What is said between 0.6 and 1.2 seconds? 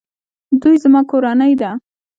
دوی زما